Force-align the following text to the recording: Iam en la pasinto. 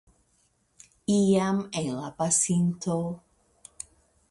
Iam 1.17 1.59
en 1.83 1.91
la 1.99 2.09
pasinto. 2.23 2.99